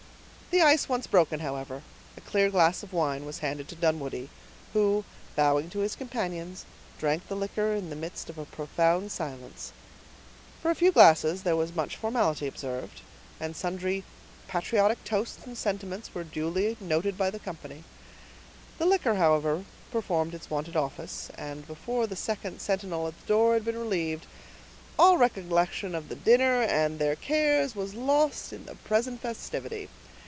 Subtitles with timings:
[0.51, 1.81] The ice once broken, however,
[2.17, 4.27] a clear glass of wine was handed to Dunwoodie,
[4.73, 6.65] who, bowing to his companions,
[6.99, 9.71] drank the liquor in the midst of a profound silence.
[10.61, 12.99] For a few glasses there was much formality observed,
[13.39, 14.03] and sundry
[14.49, 17.85] patriotic toasts and sentiments were duly noticed by the company.
[18.77, 23.53] The liquor, however, performed its wonted office; and before the second sentinel at the door
[23.53, 24.27] had been relieved,
[24.99, 29.87] all recollection of the dinner and their cares was lost in the present festivity.